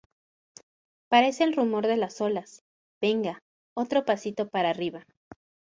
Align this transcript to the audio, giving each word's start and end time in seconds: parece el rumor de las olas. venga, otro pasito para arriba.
parece 1.11 1.43
el 1.43 1.53
rumor 1.55 1.85
de 1.85 1.95
las 1.95 2.21
olas. 2.21 2.63
venga, 2.99 3.37
otro 3.77 4.03
pasito 4.03 4.49
para 4.49 4.71
arriba. 4.71 5.05